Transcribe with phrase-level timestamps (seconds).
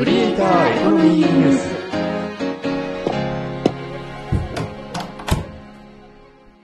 [0.00, 1.68] クリエイターエコノミーニュース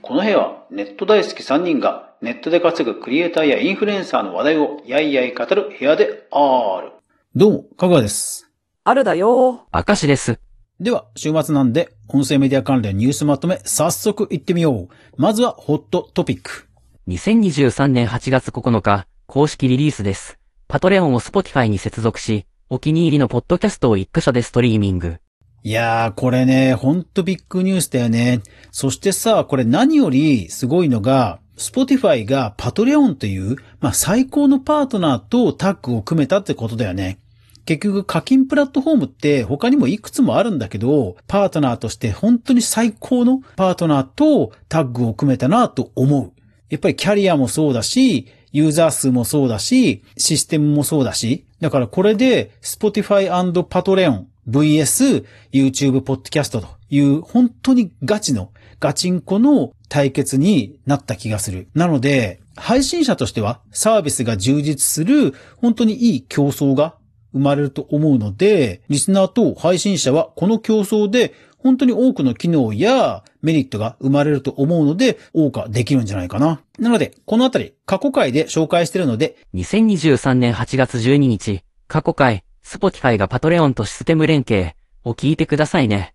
[0.01, 6.93] この部屋はネット大好き3人がネットで稼ぐクリエイターやインフルエンサーの話題をやいやい語る部屋である。
[7.35, 8.49] どうも、かぐわです。
[8.83, 10.39] あるだよ明石です。
[10.79, 14.89] では、週末なんで、音声メディア関連ニュースまとめ、早速行ってみよう。
[15.15, 16.67] まずは、ホットトピック。
[17.07, 20.39] 2023年8月9日、公式リリースです。
[20.67, 25.19] パトレオンを Spotify に接続し、お気に入りのポッドキャストを一箇所でストリーミング。
[25.63, 28.41] いやー、これね、ほんとビッグニュースだよね。
[28.71, 37.19] そしてさ、これ何よりすごいのが、Spotify がパトレオンという、まあ、最高のパートナーとタッグを組めたってことだよね。
[37.65, 46.33] 結局課金プラットフォームって他にもいくつもあるんだけど、パートナーとして本当に最高のパートナーとタッグを組めたなと思う。
[46.69, 61.67] やっぱりキャリアもそうだし、ユーザー数もそうだし、システムもそうだし、だからこれで Spotify& パトレオン VS YouTube ポッドキャストという本当にガチのガチンコの対決になった気がする。
[61.73, 66.95] なので、配信者としてはサービスが充実する本当にいい競争が
[67.33, 76.61] 生まれると思うので、リスナーと配信者はこの競争で本当に多くの機能やメリットが生まれると思うので、謳歌できるんじゃないかな。
[76.79, 86.13] なので、このあたり過去回で紹介しているので、2023年8月12日、過去回、Spotify がパトレオンとシステム連携を聞いてくださいね。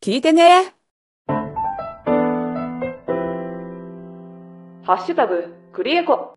[0.00, 0.74] 聞いてね
[4.84, 6.34] ハッシュタグ、クリエコ。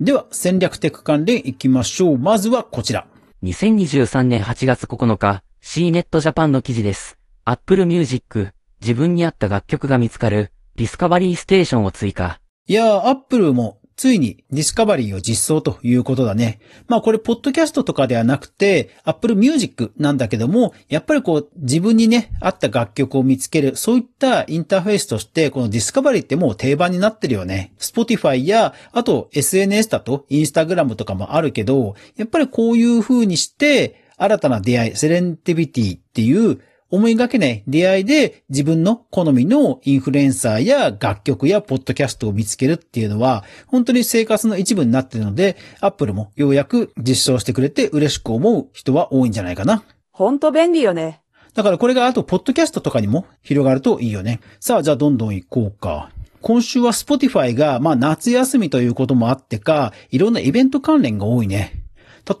[0.00, 2.18] では戦略テック関連行きましょう。
[2.18, 3.06] まずはこちら。
[3.42, 7.23] 2023年8月9日、CNET Japan の記事です。
[7.46, 12.40] Apple Music、自分に合った楽曲が見つかる、ディスカバリーステーションを追加。
[12.66, 16.58] いやー、 Apple もついにディスカバリーを実装ということだね。
[16.88, 27.74] まあこれ、ポッドキャストとかではなくて、Apple Music なんだけども、やっぱりこう、自分にね、合った楽曲を見つける、そういったインターフェースとして、このディスカバリーってもう定番になってるよね。
[27.78, 36.60] Spotify や、あと SNS だと、Instagram とかもあるけど、やっぱりこういう風にして、新たな出会い、セレンティビティっていう、
[36.94, 49.84] 思いがけない出会いで自分の好みのインフルエンサーや楽曲やポッドキャストを見つけるっていうのは本当に生活の一部になっているので、アップルもようやく実証してくれて嬉しく思う人は多いんじゃないかな。
[50.12, 51.20] ほんと便利よね。
[51.54, 54.40] だからこれがあと、ポッドキャストとかにも広がるといいよね。
[54.58, 56.10] さあ、じゃあどんどん行こうか。
[56.40, 61.84] 今週は Spotify が、まあ夏休みということもあってか、いろんなイベント関連が多いね。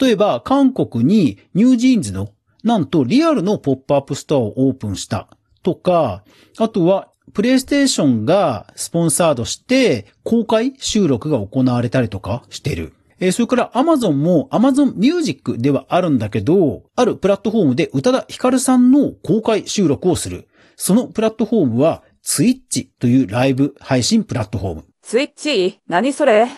[0.00, 2.28] 例えば、韓国に NewJeans の
[2.64, 5.28] なんとリアルのポップアップストアをオープンした
[5.62, 6.24] とか、
[6.58, 12.94] あとはプレイステーションがスポンサードして公開収録が行われたりとかしてる。
[13.20, 20.48] えーそれから Amazon も Amazon Music ではあるんだけど、あるプラットフォームで宇多田ヒカルさんの公開収録をする。
[20.76, 24.84] そのプラットフォームは Twitch というライブ配信プラットフォーム。
[25.02, 26.48] スイッチ何それ？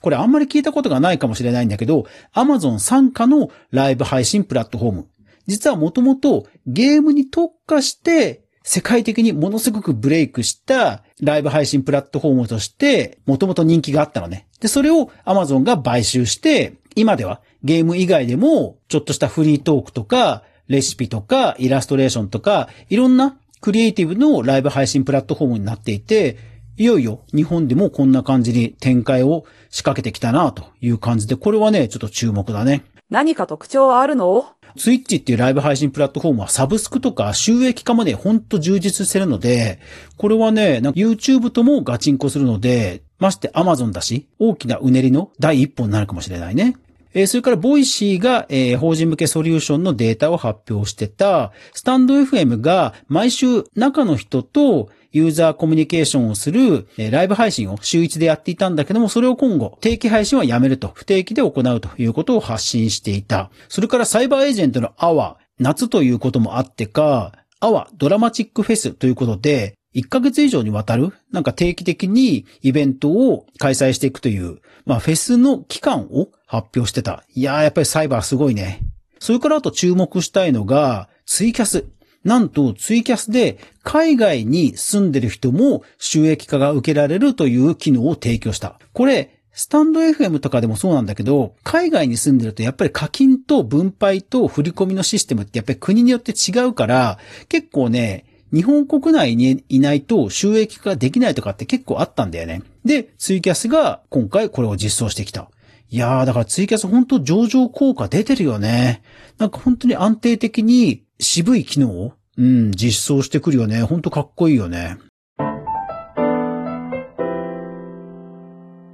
[0.00, 5.06] これあんまり聞いたことがないかもしれないんだけど、Amazon 参加のライブ配信プラットフォーム。
[5.50, 14.46] 実はもともとゲームに特化して世界的にものすごくブレイクしたライブ配信プラットフォームとしてもともと人気があったのね。
[14.60, 26.38] で、それを Amazon が買収して、今ではゲーム以外でもちょっとしたフリートークとかレシピとかイラストレーションとかいろんなクリエイティブのライブ配信プラットフォームになっていて、
[26.76, 32.84] いよいよ日本でもこんな感じに展開を仕掛けてきたなという感じで、これはね、ちょっと注目だね。
[33.10, 34.46] 何か特徴はあるの？
[34.76, 39.80] Twitch っていうライブ配信プラットフォームはサブスクとか収益化までほんと充実してるので、
[40.16, 46.76] これはね、YouTube ともガチンコするので、まして Amazon だし、大きなうねりの第一歩になるかもしれないね。
[47.12, 63.50] えーそれから、 Voicy が、えー法人向けソリューションのデータを発表してた、スタンド FM が毎週中の人とユーザーコミュニケーションをする、えーライブ配信を週1でやっていたんだけども、それを今後、定期配信はやめると、不定期で行うということを発信していた。
[63.68, 77.24] それから、サイバーエージェントのアワー、夏ということもあってか、アワードラマチックフェスということで、1ヶ月以上にわたる、なんか定期的にイベントを開催していくという、まあフェスの期間を発表してた。
[77.34, 78.80] いやー、やっぱりサイバーすごいね。
[79.18, 81.86] それからあと注目したいのが、ツイキャス。
[82.24, 88.78] なんと、ツイキャスで海外に住んでる人も収益化が受けられるという機能を提供した。
[88.92, 102.62] これ、スタンド FM とかでもそうなんだけど、海外に住んでるとやっぱり課金と分配と振り込みのシステムってやっぱり国によって違うから、結構ね、日本国内にいないと収益化できないとかって結構あったんだよね。
[102.84, 105.50] で、ツイキャスが今回これを実装してきた。
[105.88, 109.02] いやー、だからツイキャス本当上場効果出てるよね。
[109.38, 113.82] なんか本当に安定的に渋い機能を、うん、実装してくるよね。
[113.82, 114.98] 本当かっこいいよね。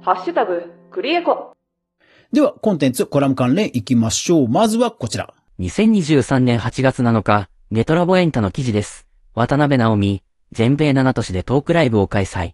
[0.01, 1.53] ハッシュタグ、クリエコ。
[2.31, 4.47] では、コンテンツ、コラム関連行きましょう。
[4.47, 5.33] まずはこちら。
[5.59, 9.06] 2023年8月7日、ネトラボエンタの記事です。
[9.37, 12.53] 渡辺直美、全米7都市でトークライブを開催。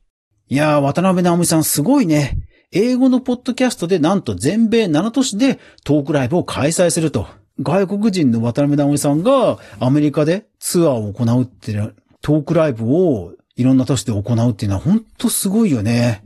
[0.50, 2.38] いやー、渡辺直美さんすごいね。
[2.74, 7.26] 英語のポッドキャストでなんと全米7都市でトークライブを開催すると。
[7.62, 16.26] 外国人の渡辺直美さんがアメリカでツアーを行うっていう、トークライブをいろんな都市で行うっていうのは本当すごいよね。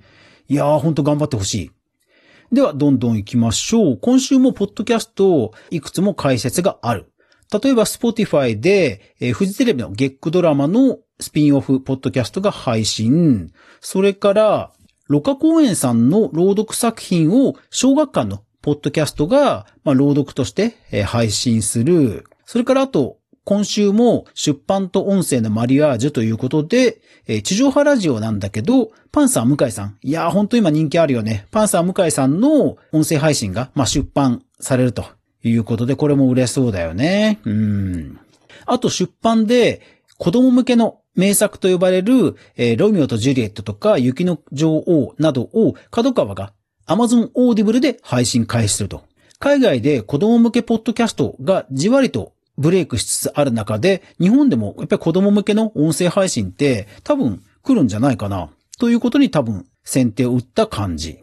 [0.49, 1.71] いやー、本当頑張ってほしい。
[2.51, 3.99] では、どんどん行きましょう。
[4.01, 7.11] 今週もポッドキャスト、いくつも解説がある。
[7.51, 13.51] 例えば、Spotify で、えーフジテレビのゲックドラマのスピンオフポッドキャストが配信。
[13.79, 14.71] それから、
[15.07, 22.25] ロカ公園さんの朗読作品を小学館のポッドキャストが、まあ、朗読として、えー配信する。
[22.45, 29.97] それからあと、今週も出版と音声のマリアージュということで、えー地上波ラジオなんだけど、パンサー向井さん。
[30.01, 31.47] いやー、ほんと今人気あるよね。
[31.51, 35.05] パンサー向井さんの音声配信が、まあ、出版されると
[35.43, 37.39] いうことで、これも売れそうだよね。
[37.45, 38.19] うん。
[38.65, 39.81] あと出版で、
[40.17, 46.53] 子供向けの名作と呼ばれる、えーロミオとジュリエットとか、雪の女王などを、角川が
[46.87, 49.03] Amazon Audible で配信開始すると。
[49.39, 58.49] 海外で子供向けポッドキャストがじわりとブレイクしつつある中で、日本でもやっぱり子供向けの音声配信って多分来るんじゃないかな。
[58.79, 61.19] ということに多分先手を打った感じ。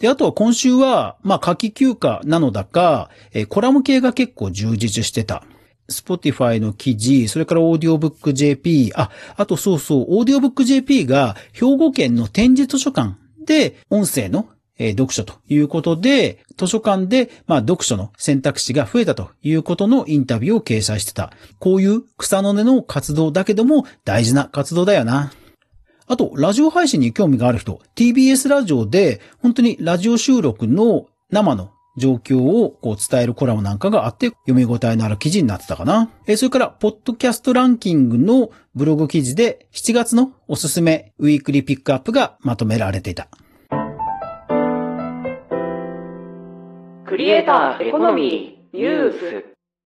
[0.00, 5.44] で、あとは今週は、まあ、夏季休暇なのだか、えーコラム系が結構充実してた。
[5.90, 14.48] Spotify の記事、それから Audiobook JP、あ、あとそうそう、Audiobook JP が兵庫県の展示図書館で音声の
[14.78, 21.32] 読書ということで、図書館で、まあ、読書の選択肢が増えたということのインタビューを掲載してた。
[21.58, 25.32] こういう草の根の活動だけども大事な活動だよな。
[26.10, 36.10] あと、ラジオ配信に興味がある人、TBS ラジオで、本当にラジオ収録の生の状況をこう伝えるコラムなんかがあって、読み応えのある記事になってたかな。
[36.26, 43.28] えーそれから、ポッドキャストランキングのブログ記事で、7月のおすすめウィークリーピックアップがまとめられていた。
[47.06, 49.44] クリエイターエコノミーニュース。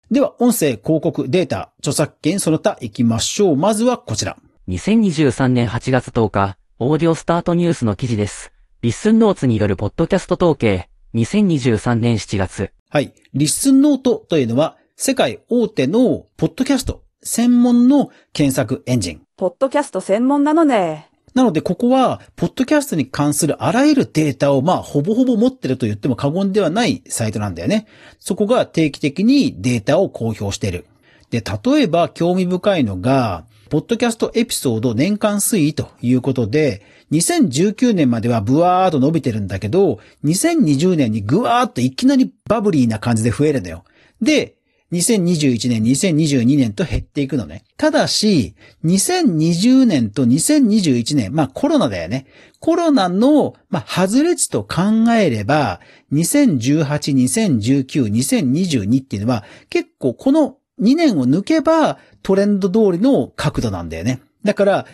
[0.09, 3.55] では、音声、広告、データ、著作権、その他行きましょう。
[3.55, 4.37] まずはこちら。
[4.67, 8.51] 2023年8月10日、オーディオスタートニュースの記事です。
[8.81, 12.71] Listen Notes によるポッドキャスト統計、2023年7月。
[12.89, 13.13] はい。
[13.35, 19.21] Listen Notes というのは、世界大手のポッドキャスト専門の検索エンジン。
[19.37, 21.11] ポッドキャスト専門なのね。
[21.35, 27.85] なので、ここは、ポッドキャストに関するあらゆるデータを、まあ、ほぼほぼ持ってると言っても過言ではないサイトなんだよね。
[28.17, 30.87] そこが定期的にデータを公表している。
[31.29, 43.83] で、例えば興味深いのが、ポッドキャストエピソード年間推移ということで、2019年まではブワーっと伸びてるんだけど、2020年にグワーっといきなりバブリーな感じで増えるんだよ。
[44.21, 44.55] で、
[44.91, 47.63] 2021年、2022年と減っていくのね。
[47.75, 52.27] ただし、2020年と2021年、まあコロナだよね。
[52.59, 55.79] コロナの、まあ、外れ値と考えれば、
[56.13, 64.21] 2018、2019、2022っていうのは、結構この2年を抜けばトレンド通りの角度なんだよね。
[64.43, 64.85] だから、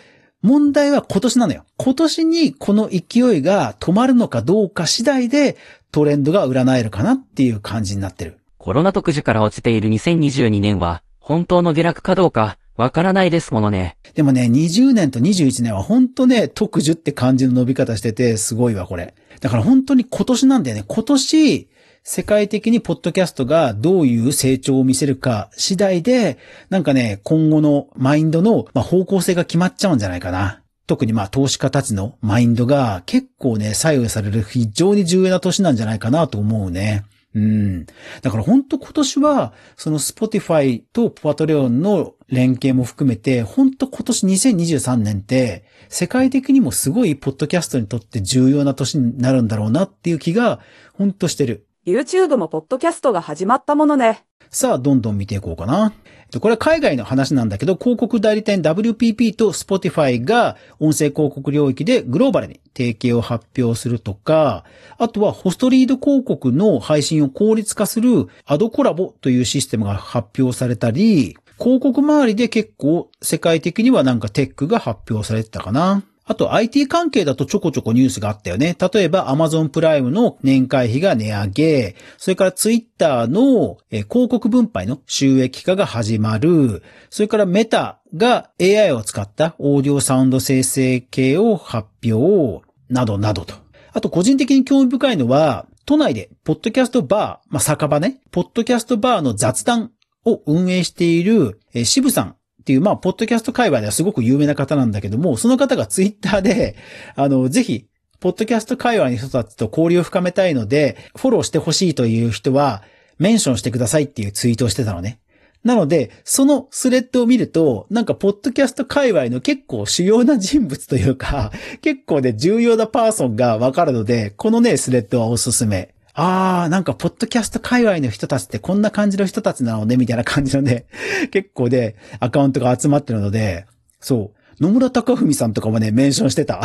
[0.42, 1.64] 問題は今年なのよ。
[1.76, 5.56] 今年にこの勢いが止まるのかどうか次第で
[5.92, 8.38] トレンドが占えるかなっていう感じになってる。
[8.58, 13.96] コロナ特需から落ちている2022年は、本当の下落かどうか、わからないですものね。
[14.14, 19.14] でもね、20年と21年は本当ね、特需って感じの伸び方してて、すごいわ、これ。
[19.40, 20.84] だから本当に今年なんだよね。
[20.86, 21.68] 今年、
[22.04, 26.36] 世界的にポッドキャストがどういう成長を見せるか次第で、
[26.68, 30.62] なんかね、今後のマインドの、方向性が決まっちゃうんじゃないかな。
[30.88, 37.04] 特にまあ投資家たちのマインドが結構ね、左右される非常に重要な年なんじゃないかなと思うね。
[37.34, 37.86] うん。
[38.20, 50.58] だから本当今年は、その Spotify とパトレオンの連携も含めて、本当今年2023年って、世界的にもすごいポッドキャストにとって重要な年になるんだろうなっていう気が、
[50.94, 51.68] 本当してる。
[51.84, 54.24] YouTube もポッドキャストが始まったものね。
[54.50, 55.92] さあ、どんどん見ていこうかな。
[56.40, 64.64] これは海外の話なんだけど、広告代理店 WPP と Spotify が音声広告領域でグローバルに提携を発表するとか、
[64.96, 76.04] あとはホストリード広告の配信を効率化するアドコラボというシステムが発表されたり、広告周りで結構世界的にはなんかテックが発表されてたかな。
[76.32, 78.74] あと IT 関係だとちょこちょこニュースがあったよね。
[78.94, 89.54] 例えば Amazon プライムの年会費が値上げ、それから Twitter の広告分配の収益化が始まる、それからメタが AI を使った。
[89.58, 93.54] オーディオサウンド生成系を発表、などなどと。
[93.92, 99.90] あと個人的に興味深いのは、都内でポッドキャストバー、まあ、酒場ね、ポッドキャストバーの雑談
[100.24, 102.36] を運営している、えー渋さん。
[102.62, 106.76] っていう、まあ、ポッドキャスト界隈ではすごく有名な方なんだけども、その方がツイッターで、
[107.16, 107.86] あの、ぜひ、
[108.20, 112.82] ポッドキャスト界隈の人たちと交流を深めたいので、フォローしてほしいという人は、
[113.18, 115.18] メンションしてくださいっていうツイートをしてたのね。
[115.64, 121.52] なので、そのスレッドを見ると、なんか、ポッドキャスト界隈の結構主要な人物というか、
[121.82, 125.91] 結構ね、重要なパーソンがわかるので、このね、スレッドはおすすめ。
[126.14, 130.84] あー、なんか、ポッドキャスト界隈の人たちってこんな感じの人たちなのね、みたいな感じのね、
[131.32, 133.66] 結構ね、アカウントが集まってるので、
[134.00, 134.62] そう。
[134.62, 136.60] 野村隆文さんとかもね、メンションしてた。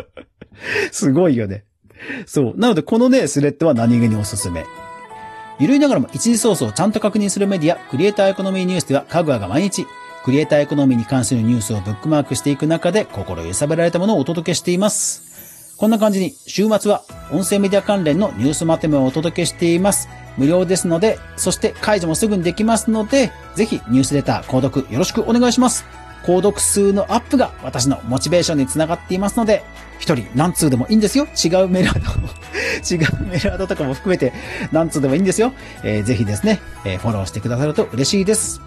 [0.92, 1.64] すごいよね。
[2.26, 2.54] そう。
[2.58, 4.64] なので、このね、スレッドは何気におすすめ。
[5.58, 9.86] ゆるいながらも一時ソースをちゃんと確認するメディア、クリエイターエコノミーニュースでは、かぐわが毎日、
[10.24, 15.27] クリエイターエコノミーに関するニュースをブックマークしていく中で、心揺さぶられたものをお届けしています。
[15.78, 20.08] こんな感じに、週末は音声メディア関連のニュースまとめをお届けしています。
[20.36, 25.84] 無料ですので、そして解除もすぐにできますので、ぜひニュースレター、購読よろしくお願いします。
[26.24, 29.62] 購読数のアップが私のモチベーションにつながっていますので、
[30.00, 31.26] 一人何通でもいいんですよ。
[31.26, 32.00] 違うメールアド、
[32.92, 34.32] 違うメールアドとかも含めて
[34.72, 35.52] 何通でもいいんですよ。
[35.84, 38.60] えーぜひですね、えーフォローしてくださると嬉しいです。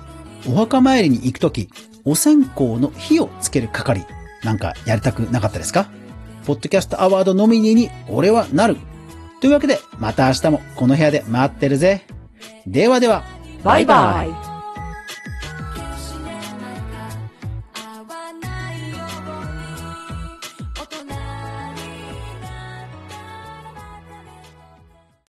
[0.47, 1.69] お墓参りに行くとき、
[2.05, 4.05] お線香の火をつける係、
[4.43, 5.87] なんかやりたくなかったですか？
[6.45, 8.77] ポッドキャストアワードノミニーに俺はなる。
[9.39, 12.05] というわけで、また明日もこの部屋で待ってるぜ。
[12.67, 13.23] ではでは。
[13.63, 14.50] バイバイ